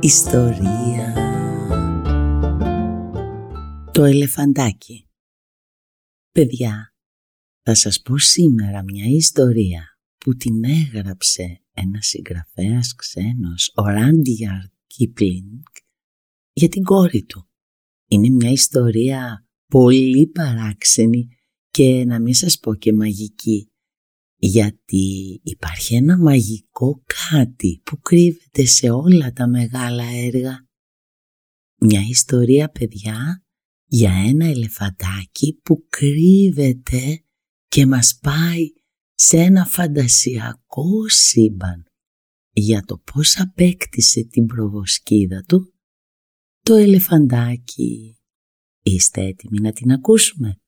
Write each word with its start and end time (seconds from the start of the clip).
ιστορία». 0.00 1.14
Το 3.92 4.04
ελεφαντάκι 4.04 5.08
Παιδιά, 6.32 6.94
θα 7.62 7.74
σας 7.74 8.00
πω 8.02 8.18
σήμερα 8.18 8.82
μια 8.82 9.04
ιστορία 9.04 9.98
που 10.18 10.36
την 10.36 10.64
έγραψε 10.64 11.62
ένα 11.72 12.00
συγγραφέας 12.02 12.94
ξένος, 12.94 13.72
ο 13.74 13.82
Ράντιαρ 13.82 14.60
Κίπλινγκ, 14.86 15.62
για 16.52 16.68
την 16.68 16.82
κόρη 16.82 17.24
του. 17.24 17.48
Είναι 18.08 18.28
μια 18.28 18.50
ιστορία 18.50 19.46
πολύ 19.66 20.26
παράξενη 20.26 21.28
και 21.70 22.04
να 22.04 22.20
μην 22.20 22.34
σας 22.34 22.58
πω 22.58 22.74
και 22.74 22.92
μαγική, 22.92 23.72
γιατί 24.36 25.40
υπάρχει 25.42 25.94
ένα 25.94 26.18
μαγικό 26.18 27.02
κάτι 27.30 27.80
που 27.84 28.00
κρύβεται 28.00 28.64
σε 28.64 28.90
όλα 28.90 29.32
τα 29.32 29.48
μεγάλα 29.48 30.04
έργα. 30.04 30.66
Μια 31.80 32.00
ιστορία, 32.08 32.68
παιδιά, 32.68 33.44
για 33.84 34.12
ένα 34.12 34.46
ελεφαντάκι 34.46 35.60
που 35.62 35.86
κρύβεται 35.88 37.24
και 37.68 37.86
μας 37.86 38.18
πάει 38.22 38.72
σε 39.14 39.36
ένα 39.36 39.64
φαντασιακό 39.64 41.08
σύμπαν 41.08 41.84
για 42.52 42.82
το 42.82 42.98
πώς 42.98 43.38
απέκτησε 43.40 44.24
την 44.24 44.46
προβοσκίδα 44.46 45.42
του 45.42 45.74
το 46.60 46.74
ελεφαντάκι. 46.74 48.18
Είστε 48.82 49.20
έτοιμοι 49.20 49.60
να 49.60 49.72
την 49.72 49.92
ακούσουμε; 49.92 50.60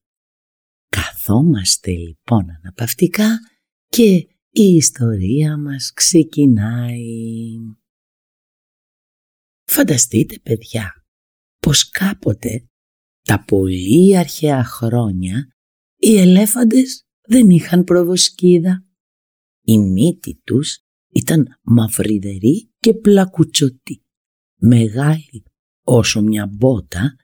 Καθόμαστε 0.88 1.90
λοιπόν 1.90 2.50
αναπαυτικά 2.50 3.38
και 3.88 4.28
η 4.50 4.74
ιστορία 4.76 5.58
μας 5.58 5.92
ξεκινάει. 5.94 7.56
Φανταστείτε 9.64 10.38
παιδιά 10.38 10.92
πως 11.58 11.88
κάποτε 11.88 12.68
τα 13.22 13.44
πολύ 13.44 14.16
αρχαία 14.18 14.64
χρόνια 14.64 15.48
οι 15.96 16.18
ελέφαντες 16.18 17.02
δεν 17.26 17.50
είχαν 17.50 17.84
προβοσκίδα. 17.84 18.84
Η 19.64 19.78
μύτη 19.78 20.40
τους 20.44 20.78
ήταν 21.14 21.46
μαυριδερή 21.62 22.70
και 22.78 22.94
πλακουτσωτή, 22.94 24.02
μεγάλη 24.60 25.42
όσο 25.84 26.20
μια 26.20 26.46
μπότα 26.46 27.16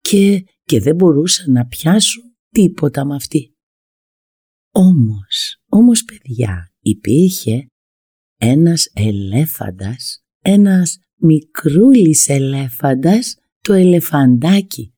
και, 0.00 0.44
και 0.62 0.80
δεν 0.80 0.94
μπορούσαν 0.94 1.52
να 1.52 1.66
πιάσουν 1.66 2.36
τίποτα 2.48 3.04
με 3.04 3.14
αυτή. 3.14 3.56
Όμως, 4.74 5.61
όμως 5.72 6.04
παιδιά, 6.04 6.72
υπήρχε 6.80 7.66
ένας 8.38 8.90
ελέφαντας, 8.94 10.22
ένας 10.42 10.98
μικρούλης 11.20 12.28
ελέφαντας, 12.28 13.36
το 13.60 13.72
ελεφαντάκι, 13.72 14.92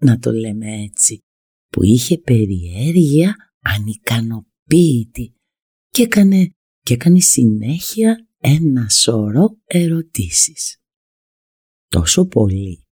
να 0.00 0.18
το 0.18 0.32
λέμε 0.32 0.82
έτσι, 0.82 1.18
που 1.72 1.84
είχε 1.84 2.18
περιέργεια 2.18 3.34
ανικανοποίητη 3.60 5.34
και 5.88 6.02
έκανε, 6.02 6.50
και 6.82 6.94
έκανε 6.94 7.20
συνέχεια 7.20 8.28
ένα 8.38 8.88
σωρό 8.88 9.58
ερωτήσεις. 9.64 10.76
Τόσο 11.88 12.26
πολύ 12.26 12.82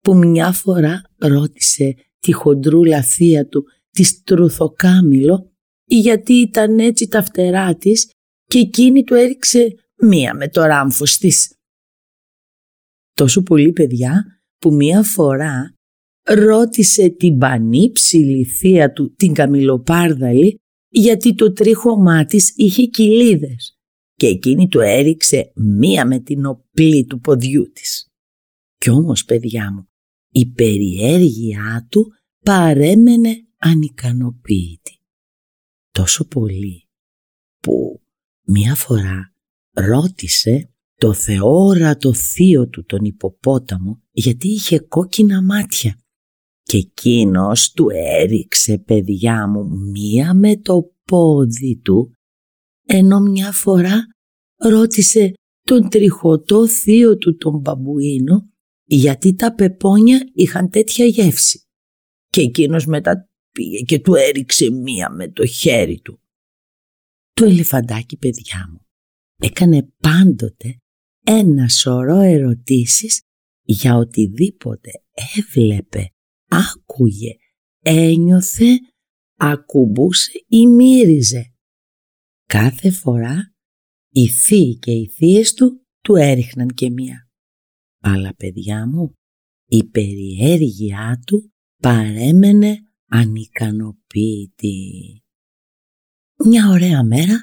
που 0.00 0.16
μια 0.16 0.52
φορά 0.52 1.02
ρώτησε 1.16 1.94
τη 2.18 2.32
χοντρούλα 2.32 3.02
θεία 3.02 3.46
του 3.46 3.64
τη 3.90 4.02
Στρουθοκάμιλο 4.02 5.53
γιατί 5.84 6.32
ήταν 6.32 6.78
έτσι 6.78 7.08
τα 7.08 7.22
φτερά 7.22 7.76
της 7.76 8.10
και 8.44 8.58
εκείνη 8.58 9.04
του 9.04 9.14
έριξε 9.14 9.74
μία 9.96 10.34
με 10.34 10.48
το 10.48 10.62
ράμφος 10.62 11.16
της. 11.16 11.58
Τόσο 13.12 13.42
πολύ 13.42 13.72
παιδιά 13.72 14.24
που 14.58 14.74
μία 14.74 15.02
φορά 15.02 15.74
ρώτησε 16.22 17.08
την 17.08 17.38
πανύψηλη 17.38 18.44
θεία 18.44 18.92
του 18.92 19.14
την 19.14 19.34
Καμιλοπάρδαλη 19.34 20.58
γιατί 20.88 21.34
το 21.34 21.52
τρίχωμά 21.52 22.24
της 22.24 22.52
είχε 22.56 22.84
κοιλίδες 22.84 23.78
και 24.14 24.26
εκείνη 24.26 24.68
του 24.68 24.80
έριξε 24.80 25.52
μία 25.54 26.06
με 26.06 26.18
την 26.18 26.46
οπλή 26.46 27.04
του 27.04 27.20
ποδιού 27.20 27.70
της. 27.72 28.08
Κι 28.76 28.90
όμως 28.90 29.24
παιδιά 29.24 29.72
μου 29.72 29.88
η 30.30 30.46
περιέργειά 30.46 31.86
του 31.90 32.12
παρέμενε 32.44 33.46
ανικανοποίητη. 33.58 34.98
Τόσο 35.94 36.26
πολύ 36.26 36.88
που 37.60 38.02
μία 38.46 38.74
φορά 38.74 39.34
ρώτησε 39.70 40.74
το 40.94 41.12
θεόρατο 41.12 42.14
θείο 42.14 42.68
του 42.68 42.84
τον 42.84 43.04
υποπόταμο 43.04 44.02
γιατί 44.10 44.48
είχε 44.48 44.78
κόκκινα 44.78 45.42
μάτια. 45.42 45.98
Και 46.62 46.76
εκείνος 46.76 47.72
του 47.72 47.88
έριξε 47.92 48.78
παιδιά 48.78 49.48
μου 49.48 49.68
μία 49.92 50.34
με 50.34 50.56
το 50.56 50.92
πόδι 51.04 51.80
του 51.84 52.12
ενώ 52.86 53.20
μια 53.20 53.52
φορά 53.52 54.06
ρώτησε 54.56 55.32
τον 55.62 55.88
τριχωτό 55.88 56.68
θείο 56.68 57.16
του 57.16 57.36
τον 57.36 57.58
μπαμπουίνο 57.58 58.50
γιατί 58.84 59.34
τα 59.34 59.54
πεπόνια 59.54 60.30
είχαν 60.34 60.70
τέτοια 60.70 61.04
γεύση. 61.04 61.60
Και 62.28 62.40
εκείνος 62.40 62.86
μετά 62.86 63.28
πήγε 63.54 63.80
και 63.80 63.98
του 63.98 64.14
έριξε 64.14 64.70
μία 64.70 65.10
με 65.10 65.28
το 65.28 65.46
χέρι 65.46 66.00
του. 66.00 66.20
Το 67.32 67.44
ελεφαντάκι 67.44 68.16
παιδιά 68.16 68.68
μου 68.72 68.86
έκανε 69.38 69.92
πάντοτε 70.00 70.78
ένα 71.24 71.68
σωρό 71.68 72.20
ερωτήσεις 72.20 73.22
για 73.62 73.96
οτιδήποτε 73.96 74.90
έβλεπε 75.36 76.08
άκουγε, 76.48 77.36
ένιωθε, 77.82 78.78
ακουμπούσε 79.36 80.44
ή 80.48 80.66
μύριζε. 80.66 81.54
Κάθε 82.46 82.90
φορά 82.90 83.54
οι 84.10 84.28
θείοι 84.28 84.78
και 84.78 84.90
οι 84.90 85.08
θείες 85.08 85.52
του 85.52 85.86
του 86.00 86.16
έριχναν 86.16 86.68
και 86.68 86.90
μία. 86.90 87.28
Αλλά 88.00 88.34
παιδιά 88.34 88.88
μου, 88.88 89.12
η 89.66 89.84
περιέργειά 89.84 91.22
του 91.26 91.52
παρέμενε 91.82 92.78
ανικανοποίητη. 93.14 94.78
Μια 96.44 96.68
ωραία 96.68 97.04
μέρα 97.04 97.36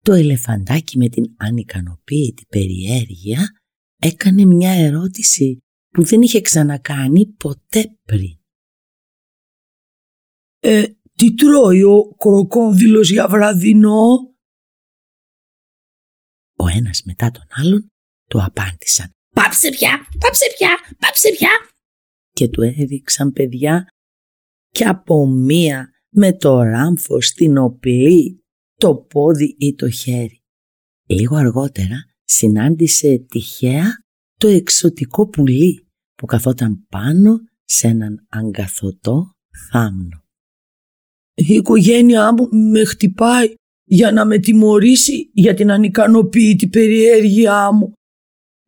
το 0.00 0.12
ελεφαντάκι 0.12 0.98
με 0.98 1.08
την 1.08 1.34
ανικανοποίητη 1.36 2.46
περιέργεια 2.48 3.60
έκανε 3.96 4.44
μια 4.44 4.70
ερώτηση 4.70 5.58
που 5.88 6.04
δεν 6.04 6.22
είχε 6.22 6.40
ξανακάνει 6.40 7.26
ποτέ 7.26 7.98
πριν. 8.04 8.38
«Ε, 10.58 10.86
τι 11.14 11.34
τρώει 11.34 11.82
ο 11.82 12.14
κροκόδιλος 12.18 13.10
για 13.10 13.28
βραδινό» 13.28 14.34
Ο 16.56 16.68
ένας 16.68 17.02
μετά 17.04 17.30
τον 17.30 17.46
άλλον 17.48 17.86
του 18.28 18.42
απάντησαν 18.44 19.10
«Πάψε 19.34 19.70
πια, 19.70 20.08
πάψε 20.18 20.46
πια, 20.56 20.96
πάψε 20.98 21.30
πια» 21.30 21.50
και 22.30 22.48
του 22.48 22.62
έδειξαν 22.62 23.32
παιδιά 23.32 23.86
και 24.76 24.84
από 24.84 25.26
μία 25.26 25.90
με 26.10 26.36
το 26.36 26.62
ράμφο 26.62 27.20
στην 27.20 27.58
οπλή, 27.58 28.44
το 28.74 28.94
πόδι 28.94 29.56
ή 29.58 29.74
το 29.74 29.90
χέρι. 29.90 30.42
Λίγο 31.06 31.36
αργότερα 31.36 31.96
συνάντησε 32.24 33.18
τυχαία 33.28 33.86
το 34.38 34.48
εξωτικό 34.48 35.28
πουλί 35.28 35.88
που 36.14 36.26
καθόταν 36.26 36.86
πάνω 36.88 37.38
σε 37.64 37.86
έναν 37.86 38.26
αγκαθωτό 38.28 39.30
θάμνο. 39.70 40.24
Η 41.34 41.54
οικογένειά 41.54 42.32
μου 42.32 42.48
με 42.70 42.84
χτυπάει 42.84 43.54
για 43.84 44.12
να 44.12 44.24
με 44.24 44.38
τιμωρήσει 44.38 45.30
για 45.32 45.54
την 45.54 45.70
ανικανοποίητη 45.70 46.68
περιέργειά 46.68 47.72
μου, 47.72 47.92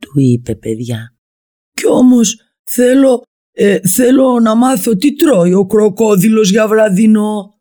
του 0.01 0.21
είπε 0.21 0.55
παιδιά. 0.57 1.17
Κι 1.73 1.87
όμως 1.87 2.41
θέλω, 2.71 3.23
ε, 3.61 3.81
θέλω 3.89 4.41
να 4.41 4.55
μάθω 4.55 4.97
τι 4.97 5.15
τρώει 5.15 5.53
ο 5.53 5.67
κροκόδιλος 5.67 6.51
για 6.51 6.69
βραδινό. 6.69 7.61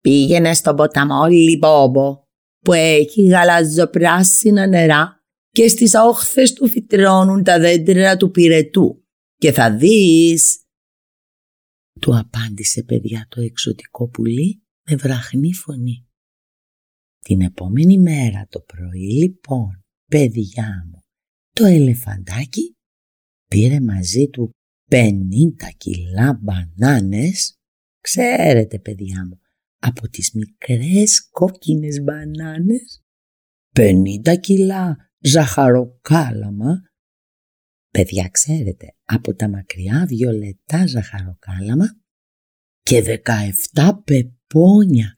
Πήγαινε 0.00 0.54
στον 0.54 0.76
ποταμό 0.76 1.26
Λιμπόμπο 1.26 2.24
που 2.64 2.72
έχει 2.72 3.22
γαλαζοπράσινα 3.22 4.66
νερά 4.66 5.20
και 5.50 5.68
στις 5.68 5.94
όχθες 5.94 6.52
του 6.52 6.68
φυτρώνουν 6.68 7.42
τα 7.42 7.58
δέντρα 7.58 8.16
του 8.16 8.30
πυρετού 8.30 9.04
και 9.36 9.52
θα 9.52 9.76
δεις 9.76 10.60
του 12.00 12.18
απάντησε 12.18 12.82
παιδιά 12.82 13.26
το 13.28 13.40
εξωτικό 13.40 14.08
πουλί 14.08 14.62
με 14.88 14.96
βραχνή 14.96 15.52
φωνή. 15.54 16.06
Την 17.18 17.40
επόμενη 17.40 17.98
μέρα 17.98 18.46
το 18.48 18.60
πρωί 18.60 19.12
λοιπόν, 19.12 19.84
παιδιά 20.10 20.88
μου, 20.90 21.00
το 21.50 21.64
ελεφαντάκι 21.64 22.76
πήρε 23.48 23.80
μαζί 23.80 24.28
του 24.28 24.55
πενήντα 24.88 25.70
κιλά 25.76 26.38
μπανάνες, 26.42 27.58
ξέρετε 28.00 28.78
παιδιά 28.78 29.26
μου, 29.26 29.40
από 29.78 30.08
τις 30.08 30.32
μικρές 30.34 31.28
κόκκινες 31.30 32.00
μπανάνες, 32.02 33.04
πενήντα 33.72 34.36
κιλά 34.36 34.96
ζαχαροκάλαμα, 35.18 36.82
παιδιά 37.90 38.28
ξέρετε, 38.28 38.94
από 39.04 39.34
τα 39.34 39.48
μακριά 39.48 40.06
βιολετά 40.08 40.86
ζαχαροκάλαμα 40.86 41.86
και 42.82 43.20
17 43.74 43.92
πεπόνια 44.04 45.16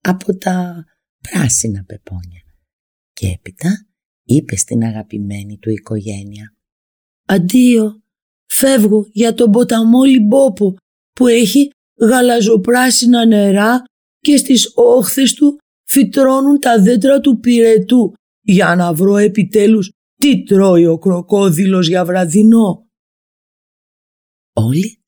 από 0.00 0.36
τα 0.36 0.84
πράσινα 1.20 1.84
πεπόνια. 1.84 2.42
Και 3.12 3.28
έπειτα 3.28 3.86
είπε 4.24 4.56
στην 4.56 4.84
αγαπημένη 4.84 5.58
του 5.58 5.70
οικογένεια 5.70 6.56
«Αντίο, 7.24 8.02
φεύγω 8.52 9.08
για 9.12 9.34
τον 9.34 9.50
ποταμό 9.50 10.02
Λιμπόπο 10.02 10.76
που 11.12 11.26
έχει 11.26 11.70
γαλαζοπράσινα 12.00 13.26
νερά 13.26 13.82
και 14.18 14.36
στις 14.36 14.72
όχθες 14.74 15.34
του 15.34 15.58
φυτρώνουν 15.88 16.58
τα 16.58 16.82
δέντρα 16.82 17.20
του 17.20 17.38
πυρετού 17.38 18.12
για 18.40 18.74
να 18.74 18.94
βρω 18.94 19.16
επιτέλους 19.16 19.92
τι 20.14 20.42
τρώει 20.42 20.86
ο 20.86 20.98
κροκόδιλος 20.98 21.88
για 21.88 22.04
βραδινό. 22.04 22.86
Όλοι 24.52 24.98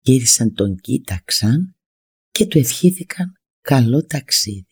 γύρισαν 0.00 0.54
τον 0.54 0.76
κοίταξαν 0.76 1.74
και 2.30 2.46
του 2.46 2.58
ευχήθηκαν 2.58 3.32
καλό 3.60 4.04
ταξίδι. 4.04 4.66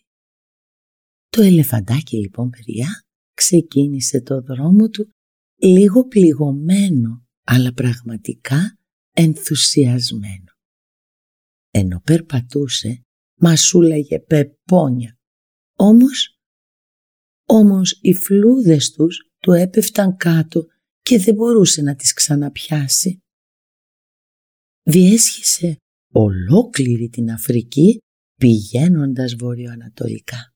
Το 1.28 1.42
ελεφαντάκι 1.42 2.16
λοιπόν 2.16 2.50
παιδιά 2.50 3.04
ξεκίνησε 3.34 4.20
το 4.20 4.40
δρόμο 4.40 4.88
του 4.88 5.08
λίγο 5.56 6.06
πληγωμένο 6.06 7.26
αλλά 7.54 7.72
πραγματικά 7.72 8.78
ενθουσιασμένο. 9.12 10.52
Ενώ 11.70 12.00
περπατούσε 12.00 13.02
μασούλαγε 13.40 14.20
πεπόνια. 14.20 15.18
Όμως, 15.76 16.38
όμως 17.48 17.98
οι 18.00 18.14
φλούδες 18.14 18.90
τους 18.90 19.30
του 19.38 19.52
έπεφταν 19.52 20.16
κάτω 20.16 20.66
και 21.00 21.18
δεν 21.18 21.34
μπορούσε 21.34 21.82
να 21.82 21.94
τις 21.94 22.12
ξαναπιάσει. 22.12 23.18
Διέσχισε 24.82 25.76
ολόκληρη 26.12 27.08
την 27.08 27.30
Αφρική 27.30 27.98
πηγαίνοντας 28.40 29.34
βορειοανατολικά. 29.34 30.54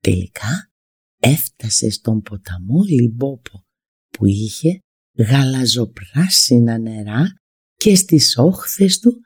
Τελικά 0.00 0.70
έφτασε 1.18 1.90
στον 1.90 2.22
ποταμό 2.22 2.82
Λιμπόπο 2.82 3.64
που 4.08 4.26
είχε 4.26 4.78
γαλαζοπράσινα 5.18 6.78
νερά 6.78 7.34
και 7.76 7.94
στις 7.94 8.36
όχθες 8.36 8.98
του 8.98 9.20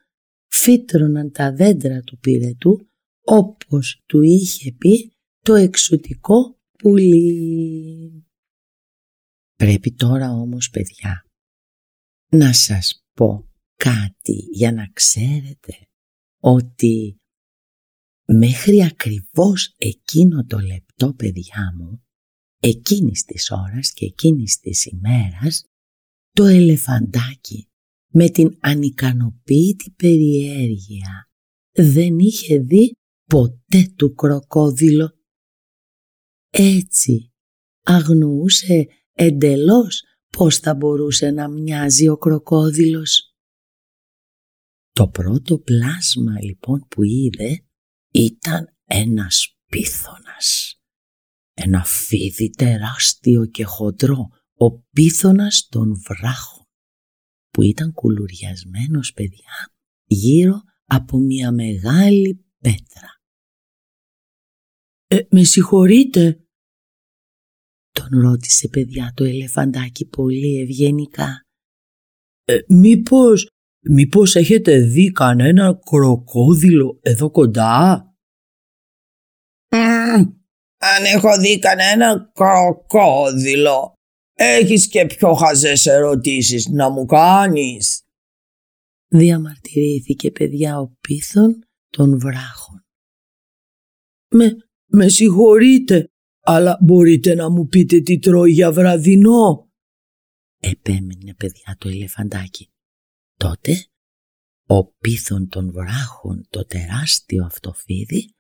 φύτρωναν 0.51 1.31
τα 1.31 1.53
δέντρα 1.53 2.01
του 2.01 2.19
πυρετού 2.19 2.89
όπως 3.25 4.03
του 4.07 4.23
είχε 4.23 4.73
πει 4.73 5.13
το 5.41 5.55
εξωτικό 5.55 6.59
πουλί. 6.79 8.27
Πρέπει 9.55 9.93
τώρα 9.93 10.31
όμως 10.31 10.71
παιδιά 10.71 11.25
να 12.31 12.53
σας 12.53 13.05
πω 13.13 13.49
κάτι 13.77 14.33
για 14.53 14.73
να 14.73 14.87
ξέρετε 14.93 15.89
ότι 16.41 17.17
μέχρι 18.25 18.83
ακριβώς 18.83 19.75
εκείνο 19.77 20.45
το 20.45 20.59
λεπτό 20.59 21.15
παιδιά 21.15 21.75
μου 21.79 22.03
εκείνης 22.61 23.25
της 23.25 23.51
ώρας 23.51 23.93
και 23.93 24.05
εκείνης 24.05 24.59
της 24.59 24.85
ημέρας 24.85 25.65
το 26.39 26.45
ελεφαντάκι 26.45 27.69
με 28.13 28.29
την 28.29 28.59
ανικανοποίητη 28.61 29.91
περιέργεια 29.97 31.31
δεν 31.73 32.19
είχε 32.19 32.59
δει 32.59 32.93
ποτέ 33.25 33.93
του 33.97 34.15
κροκόδιλο. 34.15 35.13
Έτσι 36.51 37.33
αγνοούσε 37.83 38.87
εντελώς 39.13 40.03
πώς 40.37 40.59
θα 40.59 40.75
μπορούσε 40.75 41.31
να 41.31 41.49
μοιάζει 41.49 42.09
ο 42.09 42.17
κροκόδιλος. 42.17 43.37
Το 44.93 45.09
πρώτο 45.09 45.59
πλάσμα 45.59 46.43
λοιπόν 46.43 46.87
που 46.89 47.03
είδε 47.03 47.65
ήταν 48.11 48.77
ένας 48.85 49.57
πίθωνας. 49.67 50.81
Ένα 51.55 51.85
φίδι 51.85 52.51
τεράστιο 52.51 53.47
και 53.47 53.65
χοντρό, 53.65 54.29
ο 54.59 54.81
πίθωνας 54.81 55.67
των 55.71 56.03
βράχων, 56.09 56.65
που 57.51 57.63
ήταν 57.63 57.93
κουλουριασμένος 57.93 59.13
παιδιά 59.13 59.73
γύρω 60.05 60.63
από 60.85 61.19
μια 61.19 61.53
μεγάλη 61.53 62.45
πέτρα. 62.59 63.09
«Ε, 65.07 65.19
με 65.31 65.45
συγχωρείτε», 65.45 66.43
τον 67.91 68.21
ρώτησε 68.21 68.69
παιδιά 68.69 69.13
το 69.15 69.25
ελεφαντάκι 69.25 70.07
πολύ 70.07 70.61
ευγενικά. 70.61 71.43
«Ε, 72.45 72.59
μήπως, 72.69 73.49
μήπως 73.81 74.35
έχετε 74.35 74.79
δει 74.81 75.13
κανένα 75.13 75.79
κροκόδιλο 75.85 76.99
εδώ 77.03 77.31
κοντά» 77.31 78.03
αν 80.79 81.05
έχω 81.05 81.37
δει 81.39 81.59
κανένα 81.59 82.31
κροκόδιλο, 82.35 83.93
έχεις 84.39 84.89
και 84.89 85.07
πιο 85.07 85.35
χαζές 85.35 85.87
ερωτήσεις 85.87 86.67
να 86.67 86.91
μου 86.91 87.05
κάνεις; 87.05 88.03
Διαμαρτυρήθηκε 89.09 90.31
παιδιά 90.31 90.79
ο 90.79 90.93
πίθων 91.01 91.67
των 91.91 92.19
βράχων. 92.19 92.85
Με, 94.31 94.57
με 94.87 95.09
συγχωρείτε, 95.09 96.11
αλλά 96.41 96.79
μπορείτε 96.83 97.35
να 97.35 97.51
μου 97.51 97.67
πείτε 97.67 98.01
τι 98.01 98.19
τρώει 98.19 98.53
για 98.53 98.73
βραδινό; 98.73 99.71
Επέμενε 100.61 101.35
παιδιά 101.37 101.77
το 101.79 101.89
ελεφαντάκι. 101.89 102.71
Τότε 103.37 103.87
ο 104.67 104.85
πίθων 104.85 105.49
των 105.49 105.73
βράχων 105.73 106.47
το 106.51 106.65
τεράστιο 106.65 107.45
αυτό 107.45 107.73
φίδι 107.73 108.35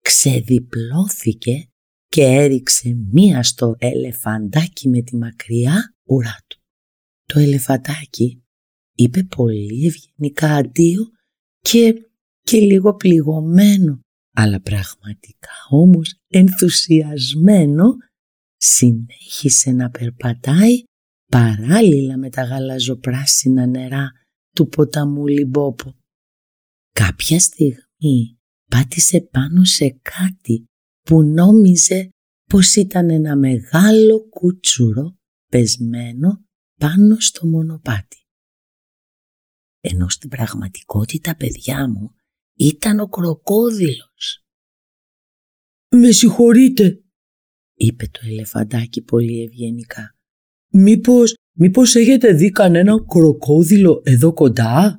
ξεδιπλώθηκε 0.00 1.71
και 2.12 2.22
έριξε 2.22 2.96
μία 3.12 3.42
στο 3.42 3.74
ελεφαντάκι 3.78 4.88
με 4.88 5.02
τη 5.02 5.16
μακριά 5.16 5.94
ουρά 6.04 6.36
του. 6.46 6.60
Το 7.24 7.38
ελεφαντάκι 7.38 8.42
είπε 8.94 9.22
πολύ 9.22 9.86
ευγενικά 9.86 10.54
αντίο 10.54 11.10
και, 11.58 11.94
και 12.42 12.58
λίγο 12.58 12.94
πληγωμένο, 12.94 14.00
αλλά 14.34 14.60
πραγματικά 14.60 15.50
όμως 15.70 16.14
ενθουσιασμένο, 16.28 17.96
συνέχισε 18.56 19.70
να 19.70 19.90
περπατάει 19.90 20.82
παράλληλα 21.30 22.16
με 22.16 22.30
τα 22.30 22.42
γαλαζοπράσινα 22.42 23.66
νερά 23.66 24.10
του 24.54 24.68
ποταμού 24.68 25.26
Λιμπόπο. 25.26 25.94
Κάποια 26.92 27.40
στιγμή 27.40 28.38
πάτησε 28.70 29.20
πάνω 29.20 29.64
σε 29.64 29.98
κάτι 30.02 30.66
που 31.02 31.22
νόμιζε 31.22 32.08
πως 32.48 32.74
ήταν 32.74 33.10
ένα 33.10 33.36
μεγάλο 33.36 34.28
κούτσουρο 34.28 35.16
πεσμένο 35.48 36.44
πάνω 36.78 37.20
στο 37.20 37.46
μονοπάτι. 37.46 38.16
Ενώ 39.80 40.08
στην 40.08 40.28
πραγματικότητα, 40.28 41.36
παιδιά 41.36 41.88
μου, 41.88 42.10
ήταν 42.58 43.00
ο 43.00 43.08
κροκόδιλος. 43.08 44.44
«Με 45.88 46.10
συγχωρείτε», 46.10 47.02
είπε 47.74 48.06
το 48.06 48.20
ελεφαντάκι 48.22 49.02
πολύ 49.02 49.42
ευγενικά. 49.42 50.16
«Μήπως, 50.72 51.34
μήπως 51.52 51.94
έχετε 51.94 52.32
δει 52.32 52.50
κανένα 52.50 53.04
κροκόδιλο 53.04 54.02
εδώ 54.04 54.32
κοντά» 54.32 54.98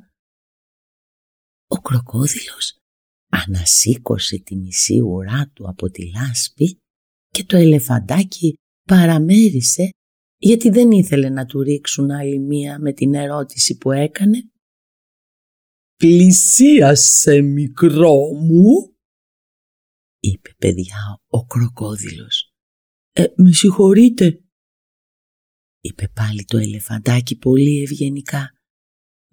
Ο 1.68 1.82
κροκόδιλος 1.82 2.83
ανασήκωσε 3.34 4.40
τη 4.40 4.56
μισή 4.56 5.00
ουρά 5.00 5.52
του 5.54 5.70
από 5.70 5.90
τη 5.90 6.12
λάσπη 6.12 6.78
και 7.30 7.44
το 7.44 7.58
ελεφαντάκι 7.58 8.54
παραμέρισε 8.88 9.90
γιατί 10.38 10.70
δεν 10.70 10.92
ήθελε 10.92 11.30
να 11.30 11.46
του 11.46 11.62
ρίξουν 11.62 12.12
άλλη 12.12 12.40
μία 12.40 12.80
με 12.80 12.94
την 12.94 13.14
ερώτηση 13.14 13.78
που 13.78 13.92
έκανε. 13.92 14.38
«Πλησίασε 15.96 17.42
μικρό 17.42 18.34
μου», 18.34 18.96
είπε 20.20 20.54
παιδιά 20.58 21.20
ο 21.28 21.46
κροκόδιλος. 21.46 22.52
«Ε, 23.12 23.26
με 23.36 23.52
συγχωρείτε», 23.52 24.44
είπε 25.82 26.08
πάλι 26.14 26.46
το 26.46 26.58
ελεφαντάκι 26.58 27.38
πολύ 27.38 27.82
ευγενικά. 27.82 28.52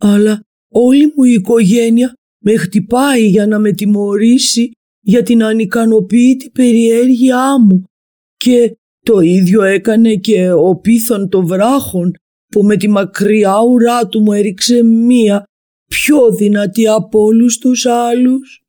Αλλά 0.00 0.40
όλη 0.72 1.06
μου 1.06 1.24
η 1.24 1.32
οικογένεια 1.32 2.14
με 2.44 2.56
χτυπάει 2.56 3.26
για 3.26 3.46
να 3.46 3.58
με 3.58 3.72
τιμωρήσει 3.72 4.70
για 5.00 5.22
την 5.22 5.42
ανικανοποίητη 5.44 6.50
περιέργειά 6.50 7.60
μου 7.60 7.84
και 8.36 8.76
το 9.00 9.20
ίδιο 9.20 9.62
έκανε 9.62 10.14
και 10.14 10.52
ο 10.52 10.76
πίθον 10.76 11.28
των 11.28 11.46
βράχων 11.46 12.12
που 12.46 12.62
με 12.62 12.76
τη 12.76 12.88
μακριά 12.88 13.60
ουρά 13.60 14.06
του 14.06 14.20
μου 14.20 14.32
έριξε 14.32 14.82
μία 14.82 15.44
πιο 15.86 16.34
δυνατή 16.34 16.88
από 16.88 17.20
όλους 17.20 17.58
τους 17.58 17.86
άλλους. 17.86 18.62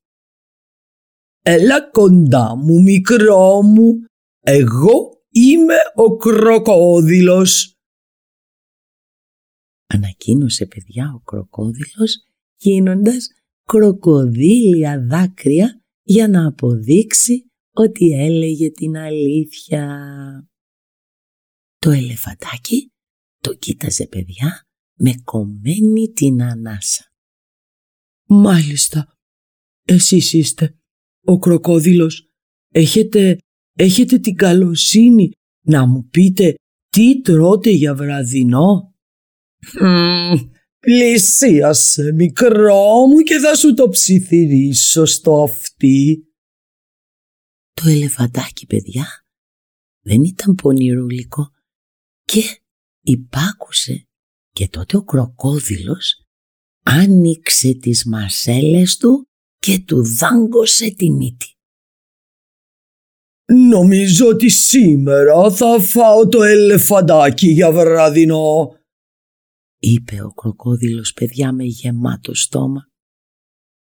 Έλα 1.42 1.90
κοντά 1.90 2.56
μου 2.56 2.82
μικρό 2.82 3.62
μου, 3.62 3.94
εγώ 4.40 5.24
είμαι 5.30 5.76
ο 5.96 6.16
κροκόδιλος. 6.16 7.76
Ανακοίνωσε 9.88 10.66
παιδιά 10.66 11.14
ο 11.16 11.20
κροκόδιλος 11.20 12.26
γίνοντας 12.58 13.28
κροκοδίλια 13.72 15.06
δάκρυα 15.08 15.82
για 16.04 16.28
να 16.28 16.48
αποδείξει 16.48 17.46
ότι 17.74 18.12
έλεγε 18.12 18.72
την 18.72 18.98
αλήθεια. 18.98 19.86
Το 21.78 21.90
ελεφαντάκι 21.90 22.92
το 23.38 23.54
κοίταζε 23.56 24.08
παιδιά 24.08 24.68
με 24.98 25.12
κομμένη 25.24 26.12
την 26.14 26.42
ανάσα. 26.42 27.12
Μάλιστα, 28.28 29.18
εσείς 29.86 30.34
είστε 30.34 30.76
ο 31.26 31.40
κροκόδιλος. 31.40 32.30
Έχετε, 32.74 33.38
έχετε 33.74 34.18
την 34.18 34.36
καλοσύνη 34.36 35.32
να 35.66 35.86
μου 35.86 36.08
πείτε 36.08 36.56
τι 36.90 37.22
τρώτε 37.22 37.70
για 37.70 37.96
βραδινό; 37.96 38.96
Πλησίασε 40.82 42.12
μικρό 42.12 43.06
μου 43.08 43.20
και 43.20 43.38
θα 43.38 43.56
σου 43.56 43.74
το 43.74 43.90
ψιθυρίσω 43.90 45.06
στο 45.06 45.44
αυτί. 45.44 46.26
Το 47.74 47.90
ελεφαντάκι 47.90 48.66
παιδιά 48.66 49.06
δεν 50.02 50.24
ήταν 50.24 50.56
πονηρούλικο 50.56 51.52
και 52.24 52.62
υπάκουσε 53.02 54.08
και 54.52 54.68
τότε 54.68 54.98
ο 54.98 55.04
κροκόδιλος 55.04 56.26
άνοιξε 56.84 57.74
τις 57.74 58.06
μασέλες 58.06 58.98
του 58.98 59.28
και 59.58 59.80
του 59.80 60.06
δάγκωσε 60.18 60.94
τη 60.94 61.12
μύτη. 61.12 61.56
Νομίζω 63.70 64.28
ότι 64.28 64.50
σήμερα 64.50 65.52
θα 65.52 65.80
φάω 65.80 66.28
το 66.28 66.44
ελεφαντάκι 66.44 67.48
για 67.48 67.72
βραδινό, 67.72 68.76
είπε 69.82 70.22
ο 70.22 70.32
κροκόδιλος 70.32 71.14
παιδιά 71.14 71.54
με 71.54 71.64
γεμάτο 71.64 72.34
στόμα. 72.34 72.88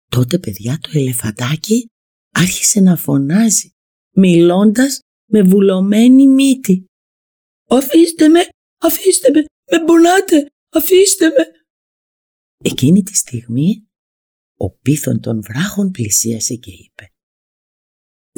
Τότε 0.10 0.40
παιδιά 0.40 0.78
το 0.82 0.90
ελεφαντάκι 0.94 1.86
άρχισε 2.34 2.80
να 2.80 2.96
φωνάζει, 2.96 3.70
μιλώντας 4.16 5.00
με 5.30 5.42
βουλωμένη 5.42 6.28
μύτη. 6.28 6.86
«Αφήστε 7.70 8.28
με, 8.28 8.40
αφήστε 8.78 9.32
με, 9.32 9.46
με 9.72 9.86
πονάτε, 9.86 10.46
αφήστε 10.70 11.28
με». 11.28 11.46
Εκείνη 12.64 13.04
τη 13.04 13.16
στιγμή 13.16 13.88
ο 14.58 14.78
πίθον 14.78 15.20
των 15.20 15.42
βράχων 15.42 15.92
πλησίασε 15.92 16.56
και 16.56 16.72
είπε 16.72 17.08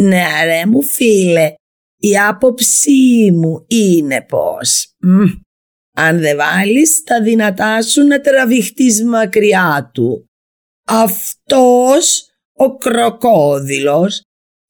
«Ναι 0.02 0.24
αρέ 0.24 0.66
μου 0.66 0.84
φίλε, 0.84 1.54
η 1.98 2.18
άποψή 2.18 3.32
μου 3.32 3.66
είναι 3.68 4.26
πως 4.26 4.94
αν 5.96 6.20
δεν 6.20 6.38
βάλεις 6.38 7.04
τα 7.04 7.22
δυνατά 7.22 7.82
σου 7.82 8.08
να 8.08 8.22
τραβηχτείς 8.22 9.04
μακριά 9.04 9.92
του, 9.94 10.26
αυτός 10.88 12.30
ο 12.54 12.78
κροκόδιλος 12.78 14.22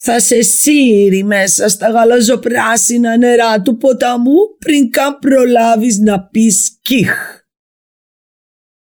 θα 0.01 0.19
σε 0.19 0.41
σύρει 0.41 1.23
μέσα 1.23 1.69
στα 1.69 1.89
γαλαζοπράσινα 1.89 3.17
νερά 3.17 3.61
του 3.61 3.77
ποταμού 3.77 4.57
πριν 4.57 4.89
καν 4.89 5.19
προλάβεις 5.19 5.97
να 5.97 6.27
πεις 6.27 6.79
κιχ. 6.81 7.43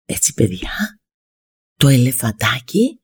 Έτσι 0.05 0.35
παιδιά, 0.35 0.99
το 1.77 1.89
ελεφαντάκι 1.89 2.99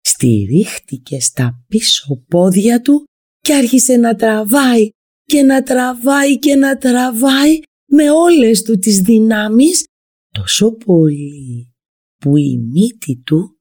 στηρίχτηκε 0.00 1.20
στα 1.20 1.64
πίσω 1.68 2.24
πόδια 2.28 2.80
του 2.80 3.04
και 3.40 3.54
άρχισε 3.54 3.96
να 3.96 4.14
τραβάει 4.14 4.88
και 5.24 5.42
να 5.42 5.62
τραβάει 5.62 6.38
και 6.38 6.54
να 6.54 6.78
τραβάει 6.78 7.60
με 7.86 8.10
όλες 8.10 8.62
του 8.62 8.78
τις 8.78 9.00
δυνάμεις 9.00 9.84
τόσο 10.30 10.70
πολύ 10.70 11.72
που 12.16 12.36
η 12.36 12.58
μύτη 12.58 13.22
του 13.24 13.58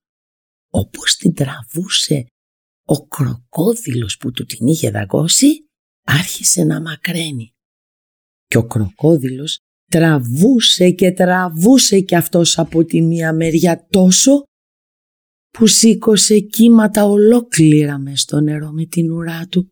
όπως 0.70 1.16
την 1.16 1.34
τραβούσε 1.34 2.26
ο 2.86 3.08
κροκόδιλος 3.08 4.18
που 4.18 4.32
του 4.32 4.46
την 4.46 4.68
είχε 4.68 4.92
δαγκώσει 4.92 5.66
άρχισε 6.06 6.64
να 6.64 6.82
μακραίνει. 6.82 7.52
Και 8.46 8.58
ο 8.58 8.68
κροκόδιλος 8.68 9.60
τραβούσε 9.92 10.92
και 10.92 11.12
τραβούσε 11.12 12.00
κι 12.00 12.16
αυτός 12.16 12.58
από 12.58 12.86
τη 12.86 13.02
μία 13.02 13.34
μεριά 13.34 13.88
τόσο 13.90 14.44
που 15.50 15.68
σήκωσε 15.68 16.40
κύματα 16.40 17.06
ολόκληρα 17.06 17.98
μες 17.98 18.22
στο 18.22 18.40
νερό 18.40 18.72
με 18.72 18.86
την 18.86 19.12
ουρά 19.12 19.48
του. 19.48 19.72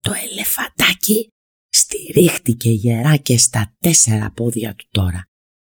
Το 0.00 0.12
ελεφαντάκι 0.30 1.28
στηρίχτηκε 1.70 2.70
γερά 2.70 3.16
και 3.16 3.38
στα 3.38 3.74
τέσσερα 3.78 4.30
πόδια 4.30 4.74
του 4.74 4.86
τώρα 4.90 5.24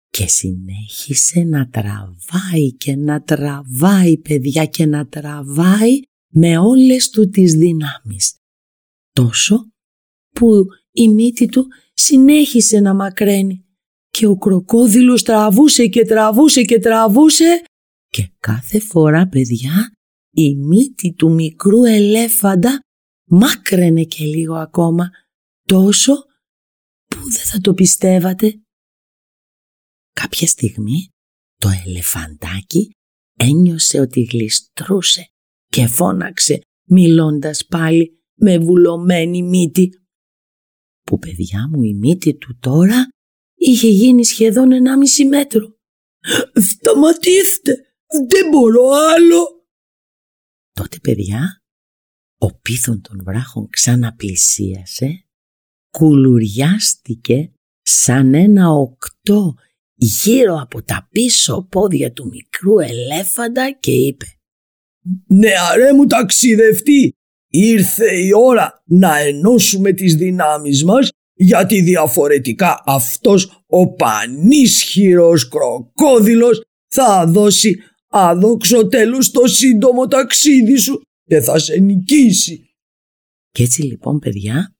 και 0.09 0.28
συνέχισε 0.28 1.40
να 1.40 1.68
τραβάει 1.68 2.73
και 2.76 2.97
να 2.97 3.23
τραβάει 3.23 4.18
παιδιά 4.18 4.64
και 4.64 4.87
να 4.87 5.06
τραβάει 5.06 6.00
με 6.32 6.59
όλες 6.59 7.11
του 7.11 7.28
τις 7.28 7.52
δυνάμεις. 7.52 8.37
Τόσο 9.12 9.73
που 10.30 10.64
η 10.92 11.09
μύτη 11.09 11.47
του 11.47 11.66
συνέχισε 11.94 12.80
να 12.80 12.94
μακραίνει 12.94 13.64
και 14.09 14.26
ο 14.26 14.37
κροκόδιλος 14.37 15.23
τραβούσε 15.23 15.87
και 15.87 16.04
τραβούσε 16.04 16.62
και 16.62 16.78
τραβούσε 16.78 17.62
και 18.09 18.30
κάθε 18.38 18.80
φορά 18.80 19.28
παιδιά 19.28 19.92
η 20.35 20.54
μύτη 20.54 21.12
του 21.12 21.32
μικρού 21.32 21.85
ελέφαντα 21.85 22.80
μάκραινε 23.25 24.02
και 24.02 24.25
λίγο 24.25 24.54
ακόμα 24.54 25.11
τόσο 25.64 26.12
που 27.07 27.21
δεν 27.31 27.45
θα 27.45 27.59
το 27.61 27.75
πιστεύατε. 27.75 28.62
Κάποια 30.12 30.47
στιγμή 30.47 31.09
το 31.57 31.69
ελεφαντάκι 31.87 32.90
ένιωσε 33.38 34.00
ότι 34.00 34.23
γλιστρούσε 34.23 35.26
και 35.66 35.87
φώναξε 35.87 36.61
μιλώντας 36.88 37.66
πάλι 37.66 38.23
με 38.35 38.59
βουλωμένη 38.59 39.42
μύτη. 39.42 39.88
Που 41.02 41.19
παιδιά 41.19 41.69
μου 41.69 41.83
η 41.83 41.95
μύτη 41.95 42.35
του 42.35 42.59
τώρα 42.59 43.09
είχε 43.54 43.88
γίνει 43.88 44.25
σχεδόν 44.25 44.73
ενάμιση 44.73 45.25
μέτρο. 45.25 45.76
«Σταματήστε! 46.54 47.76
Δεν 48.28 48.49
μπορώ 48.50 48.88
άλλο!» 48.88 49.66
Τότε 50.73 50.99
παιδιά 50.99 51.62
ο 52.38 52.59
πίθον 52.61 53.00
των 53.00 53.23
βράχων 53.25 53.69
ξαναπλησίασε, 53.69 55.26
κουλουριάστηκε 55.92 57.52
σαν 57.82 58.34
ένα 58.34 58.68
οκτώ 58.68 59.54
γύρω 59.94 60.58
από 60.61 60.82
τα 60.82 61.08
πίσω 61.11 61.66
πόδια 61.70 62.12
του 62.12 62.26
μικρού 62.26 62.78
ελέφαντα 62.78 63.70
και 63.80 63.92
είπε 63.92 64.26
«Νεαρέ 65.26 65.92
μου 65.92 66.06
ταξιδευτή, 66.06 67.14
ήρθε 67.49 68.16
η 68.16 68.30
ώρα 68.32 68.82
να 68.84 69.18
ενώσουμε 69.18 69.92
τις 69.92 70.14
δυνάμεις 70.14 70.84
μας 70.84 71.11
γιατί 71.34 71.80
διαφορετικά 71.80 72.82
αυτός 72.87 73.64
ο 73.66 73.94
πανίσχυρος 73.94 75.49
κροκόδιλος 75.49 76.62
θα 76.88 77.26
δώσει 77.26 77.78
άδοξο 78.08 78.87
τέλος 78.87 79.26
στο 79.26 79.46
σύντομο 79.46 80.06
ταξίδι 80.06 80.76
σου 80.76 81.00
και 81.25 81.40
θα 81.40 81.58
σε 81.58 81.76
νικήσει». 81.76 82.66
Κι 83.50 83.62
έτσι 83.62 83.82
λοιπόν 83.82 84.18
παιδιά 84.18 84.75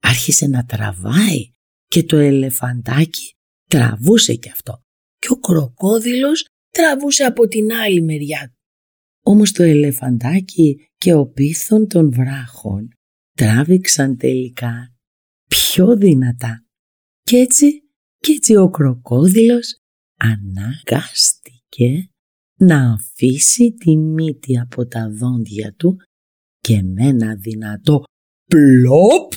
άρχισε 0.00 0.46
να 0.46 0.64
τραβάει 0.64 1.50
και 1.86 2.02
το 2.02 2.16
ελεφαντάκι 2.16 3.34
τραβούσε 3.68 4.34
κι 4.34 4.50
αυτό 4.50 4.82
και 5.18 5.28
ο 5.30 5.36
κροκόδιλος 5.36 6.46
τραβούσε 6.70 7.24
από 7.24 7.46
την 7.46 7.72
άλλη 7.72 8.02
μεριά. 8.02 8.52
Όμως 9.24 9.52
το 9.52 9.62
ελεφαντάκι 9.62 10.88
και 10.96 11.14
ο 11.14 11.26
πίθον 11.26 11.88
των 11.88 12.10
βράχων 12.10 12.88
τράβηξαν 13.36 14.16
τελικά 14.16 14.94
πιο 15.48 15.96
δυνατά. 15.96 16.64
Κι 17.22 17.36
έτσι, 17.36 17.82
κι 18.18 18.32
έτσι 18.32 18.56
ο 18.56 18.70
κροκόδιλος 18.70 19.78
αναγκάστηκε 20.16 22.10
να 22.58 22.92
αφήσει 22.92 23.72
τη 23.72 23.96
μύτη 23.96 24.58
από 24.58 24.86
τα 24.86 25.10
δόντια 25.10 25.74
του 25.74 25.96
και 26.58 26.82
με 26.82 27.06
ένα 27.06 27.34
δυνατό 27.34 28.02
πλόπ 28.46 29.32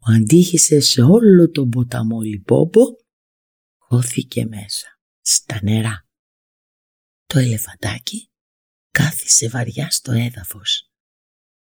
που 0.00 0.12
αντίχησε 0.12 0.80
σε 0.80 1.02
όλο 1.02 1.50
τον 1.50 1.68
ποταμό 1.68 2.20
Λιπόπο, 2.20 2.80
χώθηκε 3.78 4.46
μέσα, 4.46 4.86
στα 5.20 5.60
νερά. 5.62 6.06
Το 7.26 7.38
ελεφαντάκι 7.38 8.30
κάθισε 8.90 9.48
βαριά 9.48 9.90
στο 9.90 10.12
έδαφος. 10.12 10.90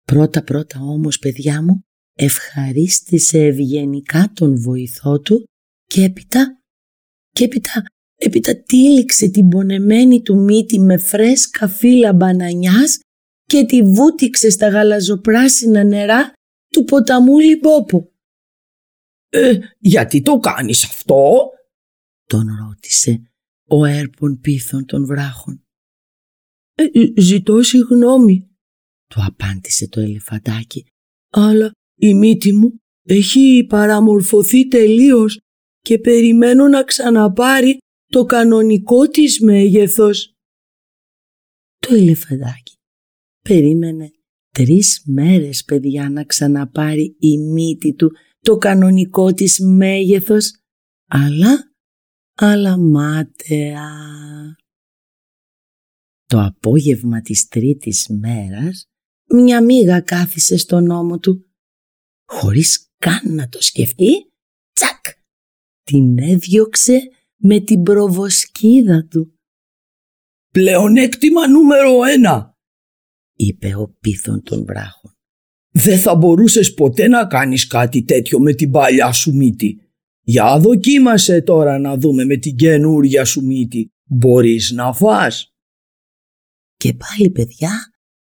Πρώτα-πρώτα 0.03 0.79
όμως, 0.79 1.19
παιδιά 1.19 1.61
μου, 1.61 1.81
ευχαρίστησε 2.13 3.45
ευγενικά 3.45 4.31
τον 4.35 4.61
βοηθό 4.61 5.19
του 5.19 5.43
και 5.85 6.03
έπειτα, 6.03 6.61
και 7.31 7.43
έπειτα, 7.43 7.83
έπειτα 8.15 8.61
τύλιξε 8.63 9.27
την 9.27 9.49
πονεμένη 9.49 10.21
του 10.21 10.43
μύτη 10.43 10.79
με 10.79 10.97
φρέσκα 10.97 11.67
φύλλα 11.67 12.13
μπανανιάς 12.13 12.99
και 13.43 13.65
τη 13.65 13.81
βούτυξε 13.81 14.49
στα 14.49 14.67
γαλαζοπράσινα 14.67 15.83
νερά 15.83 16.33
του 16.73 16.83
ποταμού 16.83 17.39
Λιμπόπου. 17.39 18.11
«Ε, 19.29 19.57
γιατί 19.79 20.21
το 20.21 20.37
κάνεις 20.37 20.83
αυτό» 20.83 21.49
τον 22.25 22.45
ρώτησε 22.65 23.31
ο 23.67 23.85
έρπον 23.85 24.39
πίθων 24.39 24.85
των 24.85 25.05
βράχων. 25.05 25.63
«Ε, 26.75 26.83
ε 26.83 27.21
ζητώ 27.21 27.61
συγγνώμη» 27.61 28.47
του 29.07 29.23
απάντησε 29.25 29.87
το 29.87 29.99
ελεφαντάκι. 29.99 30.85
«Αλλά 31.29 31.71
η 31.99 32.13
μύτη 32.13 32.53
μου 32.53 32.79
έχει 33.03 33.65
παραμορφωθεί 33.69 34.67
τελείως 34.67 35.39
και 35.79 35.99
περιμένω 35.99 36.67
να 36.67 36.83
ξαναπάρει 36.83 37.77
το 38.05 38.25
κανονικό 38.25 39.07
της 39.07 39.41
μέγεθος». 39.41 40.31
Το 41.77 41.95
ελεφαντάκι 41.95 42.75
περίμενε 43.41 44.11
τρεις 44.53 45.01
μέρες 45.05 45.63
παιδιά 45.63 46.09
να 46.09 46.23
ξαναπάρει 46.23 47.15
η 47.19 47.37
μύτη 47.37 47.93
του 47.93 48.11
το 48.47 48.57
κανονικό 48.57 49.33
της 49.33 49.59
μέγεθος, 49.59 50.51
αλλά, 51.07 51.73
αλλά 52.33 52.77
μάταια. 52.77 53.89
Το 56.25 56.41
απόγευμα 56.41 57.21
της 57.21 57.47
τρίτης 57.47 58.07
μέρας, 58.07 58.85
μια 59.29 59.63
μίγα 59.63 60.01
κάθισε 60.01 60.57
στον 60.57 60.89
ώμο 60.89 61.19
του. 61.19 61.51
Χωρίς 62.25 62.91
καν 62.97 63.33
να 63.35 63.49
το 63.49 63.61
σκεφτεί, 63.61 64.31
τσακ, 64.73 65.05
την 65.83 66.17
έδιωξε 66.17 66.99
με 67.35 67.59
την 67.59 67.83
προβοσκίδα 67.83 69.07
του. 69.09 69.39
«Πλεονέκτημα 70.53 71.47
νούμερο 71.47 72.03
ένα», 72.03 72.57
είπε 73.33 73.75
ο 73.75 73.95
πίθον 73.99 74.43
των 74.43 74.65
βράχων. 74.65 75.16
Δεν 75.79 75.97
θα 75.99 76.15
μπορούσες 76.15 76.73
ποτέ 76.73 77.07
να 77.07 77.25
κάνεις 77.25 77.67
κάτι 77.67 78.03
τέτοιο 78.03 78.39
με 78.39 78.53
την 78.53 78.71
παλιά 78.71 79.11
σου 79.11 79.35
μύτη. 79.35 79.81
Για 80.21 80.59
δοκίμασε 80.59 81.41
τώρα 81.41 81.79
να 81.79 81.97
δούμε 81.97 82.25
με 82.25 82.37
την 82.37 82.55
καινούρια 82.55 83.25
σου 83.25 83.45
μύτη. 83.45 83.91
Μπορείς 84.09 84.71
να 84.71 84.93
φας. 84.93 85.53
Και 86.75 86.93
πάλι 86.93 87.29
παιδιά, 87.29 87.71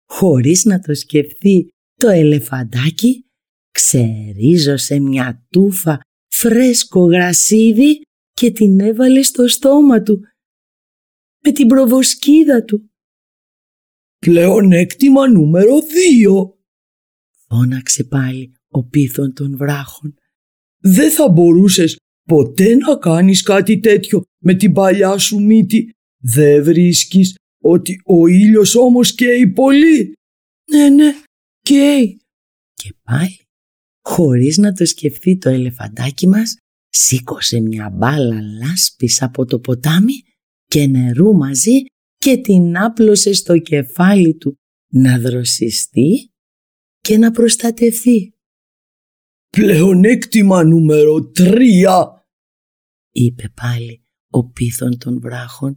χωρίς 0.09 0.65
να 0.65 0.81
το 0.81 0.95
σκεφτεί 0.95 1.69
το 1.95 2.09
ελεφαντάκι, 2.09 3.27
ξερίζωσε 3.71 4.99
μια 5.01 5.47
τούφα 5.51 6.01
φρέσκο 6.33 7.05
γρασίδι 7.05 8.01
και 8.33 8.51
την 8.51 8.81
έβαλε 8.81 9.23
στο 9.23 9.49
στόμα 9.49 10.03
του 10.03 10.21
με 11.45 11.53
την 11.53 11.67
προβοσκίδα 11.67 12.65
του. 12.65 12.91
Πλεονέκτημα 14.19 15.29
νούμερο 15.29 15.81
δύο 15.81 16.56
φώναξε 17.49 18.05
πάλι 18.05 18.53
ο 18.69 18.85
πίθον 18.85 19.33
των 19.33 19.57
βράχων. 19.57 20.15
Δεν 20.79 21.11
θα 21.11 21.29
μπορούσες 21.29 21.97
ποτέ 22.29 22.75
να 22.75 22.97
κάνεις 22.97 23.43
κάτι 23.43 23.79
τέτοιο 23.79 24.23
με 24.43 24.55
την 24.55 24.73
παλιά 24.73 25.19
σου 25.19 25.43
μύτη. 25.43 25.91
Δεν 26.23 26.65
βρίσκεις 26.65 27.35
ότι 27.63 28.01
ο 28.05 28.27
ήλιος 28.27 28.75
όμως 28.75 29.15
καίει 29.15 29.47
πολύ. 29.47 30.13
Ναι, 30.71 30.89
ναι, 30.89 31.13
καίει. 31.61 32.21
Και 32.75 32.95
πάλι, 33.03 33.41
χωρίς 34.03 34.57
να 34.57 34.73
το 34.73 34.85
σκεφτεί 34.87 35.37
το 35.37 35.49
ελεφαντάκι 35.49 36.29
μας, 36.29 36.57
σήκωσε 36.89 37.61
μια 37.61 37.91
μπάλα 37.91 38.41
λάσπης 38.41 39.23
από 39.23 39.45
το 39.45 39.59
ποτάμι 39.59 40.13
και 40.67 40.87
νερού 40.87 41.37
μαζί 41.37 41.85
και 42.17 42.37
την 42.37 42.79
άπλωσε 42.79 43.33
στο 43.33 43.59
κεφάλι 43.59 44.35
του 44.35 44.57
να 44.93 45.19
δροσιστεί 45.19 46.31
και 47.07 47.19
να 47.19 47.31
προστατευθεί. 47.31 48.35
«Πλεονέκτημα 49.51 50.65
νούμερο 50.65 51.31
τρία», 51.31 52.27
είπε 53.11 53.53
πάλι 53.55 54.03
ο 54.31 54.51
πίθον 54.51 54.99
των 54.99 55.21
βράχων. 55.21 55.75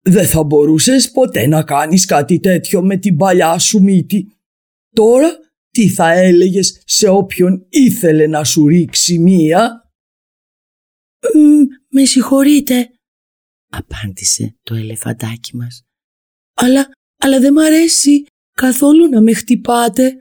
«Δεν 0.00 0.26
θα 0.26 0.44
μπορούσες 0.44 1.10
ποτέ 1.10 1.46
να 1.46 1.62
κάνεις 1.62 2.04
κάτι 2.04 2.40
τέτοιο 2.40 2.82
με 2.82 2.96
την 2.96 3.16
παλιά 3.16 3.58
σου 3.58 3.82
μύτη. 3.82 4.32
Τώρα 4.94 5.28
τι 5.70 5.88
θα 5.88 6.10
έλεγες 6.12 6.82
σε 6.84 7.08
όποιον 7.08 7.66
ήθελε 7.68 8.26
να 8.26 8.44
σου 8.44 8.66
ρίξει 8.66 9.18
μία» 9.18 9.92
«Με 11.88 12.04
συγχωρείτε», 12.04 12.90
απάντησε 13.70 14.56
το 14.62 14.74
ελεφαντάκι 14.74 15.56
μας. 15.56 15.82
«Αλλά, 16.54 16.88
αλλά 17.16 17.40
δεν 17.40 17.52
μ' 17.52 17.58
αρέσει 17.58 18.24
καθόλου 18.60 19.08
να 19.08 19.20
με 19.22 19.32
χτυπάτε. 19.32 20.14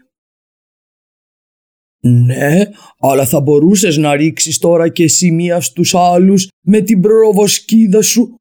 Ναι, 2.02 2.70
αλλά 3.00 3.26
θα 3.26 3.42
μπορούσες 3.42 3.98
να 3.98 4.16
ρίξεις 4.16 4.58
τώρα 4.58 4.90
και 4.90 5.04
εσύ 5.04 5.32
μία 5.32 5.62
στους 5.62 5.96
άλλους 5.96 6.48
με 6.66 6.82
την 6.82 7.02
προβοσκίδα 7.02 8.02
σου. 8.02 8.36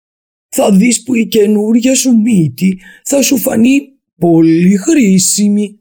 Θα 0.48 0.76
δεις 0.76 1.02
που 1.02 1.14
η 1.14 1.26
καινούρια 1.26 1.94
σου 1.94 2.16
μύτη 2.16 2.80
θα 3.04 3.22
σου 3.22 3.38
φανεί 3.38 3.80
πολύ 4.16 4.76
χρήσιμη. 4.76 5.80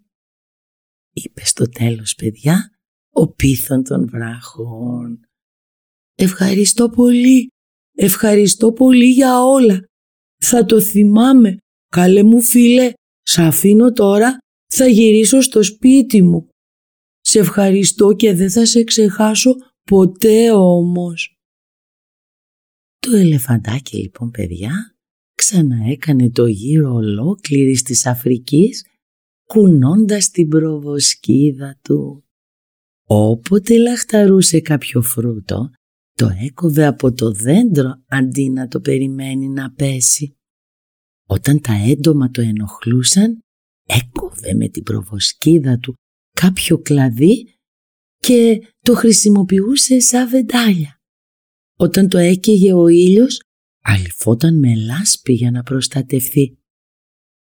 Είπε 1.13 1.45
στο 1.45 1.69
τέλος 1.69 2.15
παιδιά 2.15 2.71
ο 3.13 3.27
πίθον 3.27 3.83
των 3.83 4.09
βράχων. 4.09 5.19
Ευχαριστώ 6.15 6.89
πολύ, 6.89 7.47
ευχαριστώ 7.95 8.71
πολύ 8.71 9.05
για 9.05 9.43
όλα. 9.43 9.83
Θα 10.37 10.65
το 10.65 10.81
θυμάμαι, 10.81 11.57
καλέ 11.91 12.23
μου 12.23 12.41
φίλε, 12.41 12.93
Σ' 13.29 13.37
αφήνω 13.37 13.91
τώρα, 13.91 14.37
θα 14.67 14.87
γυρίσω 14.87 15.41
στο 15.41 15.63
σπίτι 15.63 16.21
μου. 16.23 16.47
Σε 17.19 17.39
ευχαριστώ 17.39 18.13
και 18.13 18.33
δεν 18.33 18.51
θα 18.51 18.65
σε 18.65 18.83
ξεχάσω 18.83 19.55
ποτέ 19.83 20.51
όμως. 20.51 21.37
Το 22.97 23.15
ελεφαντάκι 23.15 23.97
λοιπόν 23.97 24.31
παιδιά 24.31 24.97
ξαναέκανε 25.33 26.29
το 26.29 26.45
γύρο 26.45 26.93
ολόκληρης 26.93 27.81
της 27.81 28.05
Αφρικής 28.05 28.85
κουνώντας 29.47 30.29
την 30.29 30.47
προβοσκίδα 30.47 31.79
του. 31.83 32.23
Όποτε 33.07 33.77
λαχταρούσε 33.77 34.59
κάποιο 34.59 35.01
φρούτο, 35.01 35.69
το 36.13 36.29
έκοβε 36.45 36.85
από 36.85 37.13
το 37.13 37.31
δέντρο 37.31 38.03
αντί 38.07 38.49
να 38.49 38.67
το 38.67 38.79
περιμένει 38.79 39.47
να 39.47 39.71
πέσει. 39.71 40.36
Όταν 41.27 41.61
τα 41.61 41.73
έντομα 41.73 42.29
το 42.29 42.41
ενοχλούσαν, 42.41 43.39
έκοβε 43.85 44.53
με 44.53 44.67
την 44.67 44.83
προβοσκίδα 44.83 45.77
του 45.77 45.93
κάποιο 46.31 46.79
κλαδί 46.79 47.53
και 48.17 48.61
το 48.79 48.93
χρησιμοποιούσε 48.93 49.99
σαν 49.99 50.29
βεντάλια. 50.29 50.95
Όταν 51.77 52.07
το 52.07 52.17
έκαιγε 52.17 52.73
ο 52.73 52.87
ήλιος, 52.87 53.39
αλυφόταν 53.83 54.59
με 54.59 54.75
λάσπη 54.75 55.33
για 55.33 55.51
να 55.51 55.63
προστατευθεί. 55.63 56.57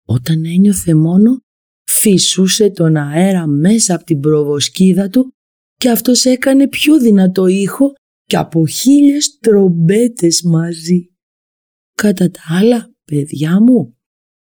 Όταν 0.06 0.44
ένιωθε 0.44 0.94
μόνο, 0.94 1.38
φυσούσε 1.90 2.70
τον 2.70 2.96
αέρα 2.96 3.46
μέσα 3.46 3.94
από 3.94 4.04
την 4.04 4.20
προβοσκίδα 4.20 5.08
του 5.08 5.32
και 5.76 5.90
αυτός 5.90 6.24
έκανε 6.24 6.68
πιο 6.68 6.98
δυνατό 6.98 7.46
ήχο 7.46 7.92
και 8.24 8.36
από 8.36 8.66
χίλιες 8.66 9.38
τρομπέτες 9.38 10.42
μαζί. 10.42 11.08
Κατά 11.94 12.30
τα 12.30 12.40
άλλα, 12.48 12.89
παιδιά 13.10 13.60
μου, 13.60 13.96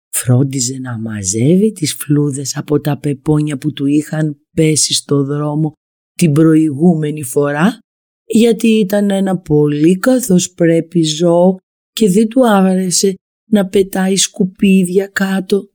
φρόντιζε 0.08 0.78
να 0.78 0.98
μαζεύει 0.98 1.72
τις 1.72 1.94
φλούδες 1.94 2.56
από 2.56 2.80
τα 2.80 2.98
πεπόνια 2.98 3.58
που 3.58 3.72
του 3.72 3.86
είχαν 3.86 4.46
πέσει 4.56 4.94
στο 4.94 5.24
δρόμο 5.24 5.72
την 6.14 6.32
προηγούμενη 6.32 7.22
φορά 7.22 7.78
γιατί 8.24 8.68
ήταν 8.68 9.10
ένα 9.10 9.38
πολύ 9.38 9.98
καθώς 9.98 10.52
πρέπει 10.52 11.02
ζώο 11.02 11.56
και 11.92 12.10
δεν 12.10 12.28
του 12.28 12.48
άρεσε 12.48 13.14
να 13.50 13.68
πετάει 13.68 14.16
σκουπίδια 14.16 15.06
κάτω. 15.06 15.70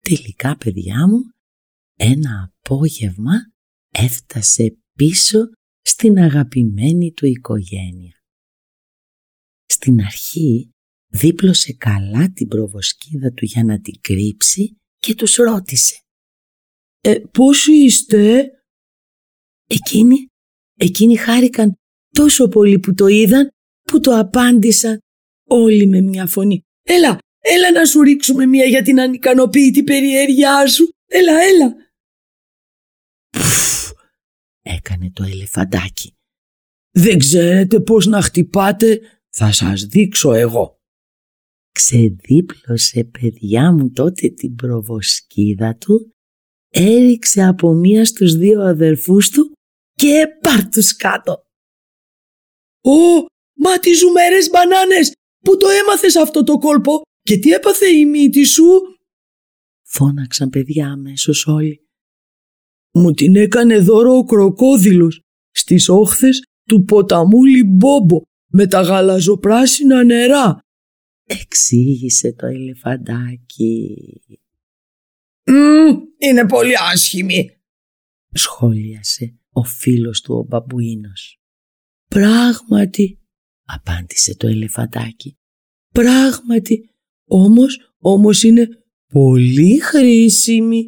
Τελικά 0.00 0.56
παιδιά 0.56 1.08
μου 1.08 1.18
ένα 1.96 2.52
απόγευμα 2.62 3.32
έφτασε 3.90 4.76
πίσω 4.92 5.38
στην 5.80 6.18
αγαπημένη 6.18 7.12
του 7.12 7.26
οικογένεια. 7.26 8.14
Στην 9.66 10.00
αρχή 10.00 10.70
δίπλωσε 11.16 11.72
καλά 11.72 12.32
την 12.32 12.48
προβοσκίδα 12.48 13.32
του 13.32 13.44
για 13.44 13.64
να 13.64 13.80
την 13.80 13.94
κρύψει 14.00 14.76
και 14.98 15.14
τους 15.14 15.34
ρώτησε. 15.34 16.00
«Ε, 17.00 17.18
πώς 17.32 17.66
είστε» 17.66 18.50
Εκείνοι, 19.68 20.26
εκείνοι 20.76 21.16
χάρηκαν 21.16 21.74
τόσο 22.10 22.48
πολύ 22.48 22.78
που 22.78 22.94
το 22.94 23.06
είδαν 23.06 23.50
που 23.82 24.00
το 24.00 24.18
απάντησαν 24.18 24.98
όλοι 25.48 25.86
με 25.86 26.00
μια 26.00 26.26
φωνή. 26.26 26.62
Έλα, 26.82 27.18
έλα 27.38 27.72
να 27.72 27.84
σου 27.84 28.02
ρίξουμε 28.02 28.46
μια 28.46 28.64
για 28.64 28.82
την 28.82 29.00
ανικανοποίητη 29.00 29.82
περιέργειά 29.82 30.66
σου. 30.66 30.88
Έλα, 31.06 31.32
έλα. 31.42 31.74
Πφ, 33.30 33.90
έκανε 34.62 35.10
το 35.10 35.22
ελεφαντάκι. 35.22 36.14
Δεν 36.90 37.18
ξέρετε 37.18 37.80
πώς 37.80 38.06
να 38.06 38.22
χτυπάτε, 38.22 39.00
θα 39.28 39.52
σας 39.52 39.84
δείξω 39.84 40.32
εγώ. 40.32 40.75
Ξεδίπλωσε 41.76 43.04
παιδιά 43.04 43.72
μου 43.72 43.90
τότε 43.90 44.28
την 44.28 44.54
προβοσκίδα 44.54 45.76
του, 45.76 46.10
έριξε 46.72 47.42
από 47.42 47.72
μία 47.72 48.04
στους 48.04 48.36
δύο 48.36 48.62
αδερφούς 48.62 49.30
του 49.30 49.52
και 49.92 50.26
πάρ' 50.40 50.68
τους 50.68 50.96
κάτω. 50.96 51.42
«Ω, 52.80 53.26
μα 53.54 53.78
τις 53.78 53.98
ζουμέρες 53.98 54.50
μπανάνες, 54.50 55.12
πού 55.44 55.56
το 55.56 55.68
έμαθες 55.68 56.16
αυτό 56.16 56.44
το 56.44 56.58
κόλπο 56.58 57.00
και 57.20 57.38
τι 57.38 57.50
έπαθε 57.50 57.86
η 57.86 58.06
μύτη 58.06 58.44
σου» 58.44 58.64
φώναξαν 59.86 60.50
παιδιά 60.50 60.86
αμέσως 60.88 61.46
όλοι. 61.46 61.86
«Μου 62.92 63.12
την 63.12 63.36
έκανε 63.36 63.78
δώρο 63.78 64.16
ο 64.16 64.24
κροκόδιλος 64.24 65.20
στις 65.50 65.88
όχθες 65.88 66.42
του 66.68 66.84
ποταμού 66.84 67.44
Λιμπόμπο 67.44 68.20
με 68.52 68.66
τα 68.66 68.80
γαλαζοπράσινα 68.80 70.04
νερά. 70.04 70.64
Εξήγησε 71.26 72.32
το 72.32 72.46
ελεφαντάκι. 72.46 73.96
είναι 76.18 76.46
πολύ 76.48 76.72
άσχημη, 76.92 77.50
σχόλιασε 78.32 79.38
ο 79.50 79.62
φίλος 79.62 80.20
του 80.20 80.34
ο 80.34 80.42
μπαμπουίνος. 80.42 81.40
Πράγματι, 82.08 83.18
απάντησε 83.66 84.36
το 84.36 84.46
ελεφαντάκι. 84.46 85.36
Πράγματι, 85.92 86.90
όμως, 87.28 87.94
όμως 87.98 88.42
είναι 88.42 88.68
πολύ 89.12 89.78
χρήσιμη. 89.78 90.84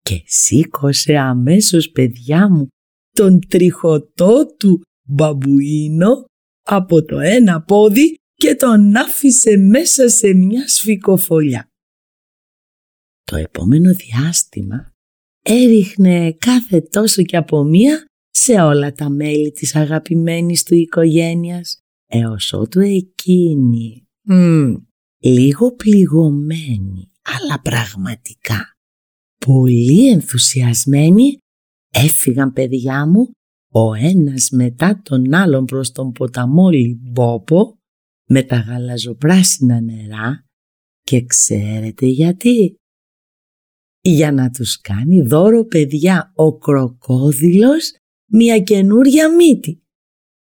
Και 0.00 0.22
σήκωσε 0.24 1.16
αμέσως 1.16 1.90
παιδιά 1.90 2.50
μου 2.50 2.66
τον 3.12 3.40
τριχωτό 3.48 4.54
του 4.58 4.80
μπαμπουίνο 5.08 6.24
από 6.62 7.04
το 7.04 7.18
ένα 7.18 7.62
πόδι 7.62 8.14
και 8.36 8.54
τον 8.54 8.96
άφησε 8.96 9.56
μέσα 9.56 10.08
σε 10.08 10.34
μια 10.34 10.68
σφικοφολιά. 10.68 11.68
Το 13.22 13.36
επόμενο 13.36 13.94
διάστημα 13.94 14.92
έριχνε 15.42 16.32
κάθε 16.32 16.80
τόσο 16.80 17.22
και 17.22 17.36
από 17.36 17.64
μία 17.64 18.04
σε 18.30 18.52
όλα 18.52 18.92
τα 18.92 19.10
μέλη 19.10 19.50
της 19.50 19.74
αγαπημένης 19.74 20.62
του 20.62 20.74
οικογένειας 20.74 21.78
έως 22.06 22.52
ότου 22.52 22.80
εκείνη, 22.80 24.06
μ, 24.22 24.74
λίγο 25.18 25.72
πληγωμένη, 25.72 27.10
αλλά 27.22 27.60
πραγματικά 27.62 28.76
πολύ 29.46 30.10
ενθουσιασμένη, 30.10 31.38
έφυγαν 31.92 32.52
παιδιά 32.52 33.06
μου 33.06 33.30
ο 33.72 33.94
ένας 33.94 34.50
μετά 34.50 35.00
τον 35.02 35.34
άλλον 35.34 35.64
προς 35.64 35.92
τον 35.92 36.12
ποταμό 36.12 36.70
Λιμπόπο 36.70 37.78
με 38.28 38.42
τα 38.42 38.56
γαλαζοπράσινα 38.56 39.80
νερά 39.80 40.44
και 41.02 41.24
ξέρετε 41.24 42.06
γιατί. 42.06 42.74
Για 44.00 44.32
να 44.32 44.50
τους 44.50 44.80
κάνει 44.80 45.22
δώρο 45.22 45.64
παιδιά 45.64 46.32
ο 46.34 46.58
κροκόδιλος 46.58 47.92
μια 48.30 48.58
καινούρια 48.58 49.34
μύτη. 49.34 49.82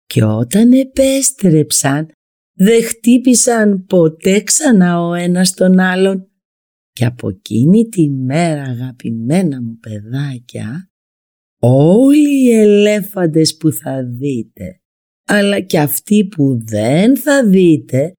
Και 0.06 0.24
όταν 0.24 0.72
επέστρεψαν 0.72 2.12
δεν 2.54 2.84
χτύπησαν 2.84 3.86
ποτέ 3.86 4.42
ξανά 4.44 5.02
ο 5.02 5.14
ένας 5.14 5.54
τον 5.54 5.80
άλλον. 5.80 6.32
Και 6.92 7.06
από 7.06 7.30
εκείνη 7.30 7.88
τη 7.88 8.10
μέρα 8.10 8.62
αγαπημένα 8.62 9.62
μου 9.62 9.78
παιδάκια 9.78 10.90
όλοι 11.60 12.44
οι 12.44 12.52
ελέφαντες 12.52 13.58
που 13.58 13.72
θα 13.72 14.04
δείτε 14.04 14.81
αλλά 15.34 15.60
και 15.60 15.80
αυτοί 15.80 16.26
που 16.26 16.60
δεν 16.64 17.18
θα 17.18 17.46
δείτε 17.46 18.14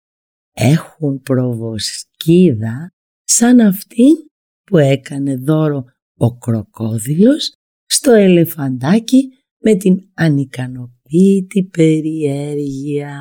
έχουν 0.53 1.21
προβοσκίδα 1.23 2.91
σαν 3.25 3.61
αυτήν 3.61 4.15
που 4.65 4.79
έκανε 4.79 5.37
δώρο 5.37 5.85
ο 6.19 6.37
κροκόδιλος 6.37 7.55
στο 7.87 8.13
ελεφαντάκι 8.13 9.29
με 9.65 9.75
την 9.75 10.01
ανικανοποίητη 10.15 11.65
περιέργεια. 11.65 13.17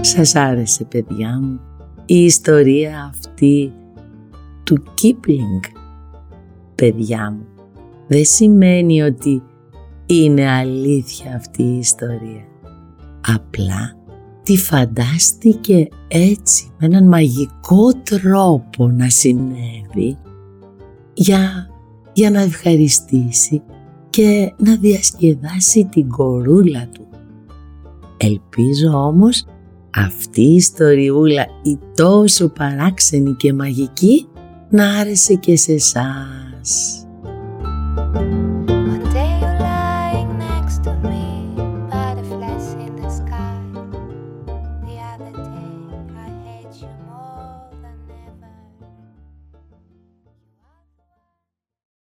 Σας 0.00 0.34
άρεσε 0.34 0.84
παιδιά 0.84 1.40
μου 1.40 1.60
η 2.06 2.24
ιστορία 2.24 3.12
αυτή 3.14 3.72
του 4.64 4.82
Κίπλινγκ. 4.94 5.60
Παιδιά 6.82 7.30
μου, 7.30 7.46
δεν 8.06 8.24
σημαίνει 8.24 9.02
ότι 9.02 9.42
είναι 10.06 10.50
αλήθεια 10.50 11.34
αυτή 11.34 11.62
η 11.62 11.78
ιστορία. 11.78 12.44
Απλά 13.34 13.96
τη 14.42 14.56
φαντάστηκε 14.56 15.88
έτσι 16.08 16.70
με 16.78 16.86
έναν 16.86 17.08
μαγικό 17.08 17.92
τρόπο 18.02 18.88
να 18.88 19.08
συνέβη 19.08 20.18
για, 21.12 21.70
για 22.12 22.30
να 22.30 22.40
ευχαριστήσει 22.40 23.62
και 24.10 24.52
να 24.56 24.76
διασκεδάσει 24.76 25.84
την 25.84 26.08
κορούλα 26.08 26.88
του. 26.88 27.06
Ελπίζω 28.16 29.06
όμως 29.06 29.44
αυτή 29.94 30.42
η 30.42 30.54
ιστοριούλα 30.54 31.46
η 31.62 31.78
τόσο 31.94 32.48
παράξενη 32.48 33.32
και 33.32 33.52
μαγική 33.52 34.26
να 34.68 34.98
άρεσε 34.98 35.34
και 35.34 35.56
σε 35.56 35.72
εσάς. 35.72 36.51
Christmas. 36.62 38.51